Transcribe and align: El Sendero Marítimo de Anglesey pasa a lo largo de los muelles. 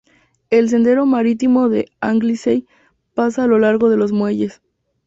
El 0.49 0.67
Sendero 0.69 1.05
Marítimo 1.05 1.69
de 1.69 1.85
Anglesey 1.99 2.65
pasa 3.13 3.43
a 3.43 3.47
lo 3.47 3.59
largo 3.59 3.87
de 3.91 3.97
los 3.97 4.11
muelles. 4.11 4.59